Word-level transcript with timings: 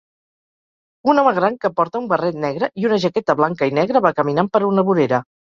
Un 1.11 1.21
home 1.23 1.33
gran 1.39 1.57
que 1.65 1.71
porta 1.81 2.01
un 2.03 2.09
barret 2.13 2.39
negre 2.45 2.71
i 2.85 2.89
una 2.91 2.99
jaqueta 3.07 3.37
blanca 3.43 3.71
i 3.73 3.77
negre 3.81 4.03
va 4.07 4.15
caminant 4.23 4.53
per 4.57 4.67
una 4.73 4.87
vorera. 4.93 5.23